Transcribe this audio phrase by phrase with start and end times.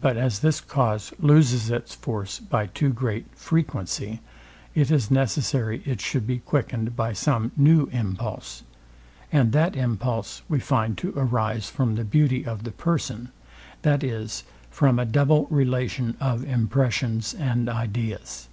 [0.00, 4.22] But as this cause loses its force by too great frequency,
[4.74, 8.62] it is necessary it should be quickened by some new impulse;
[9.30, 13.28] and that impulse we find to arise from the beauty of the person;
[13.82, 18.48] that is, from a double relation of impressions and ideas.